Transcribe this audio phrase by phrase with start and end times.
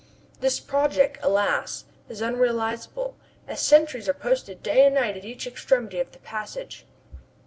[0.39, 1.85] This project, alas!
[2.09, 3.17] is unrealizable,
[3.47, 6.87] as sentries are posted day and night at each extremity of the passage.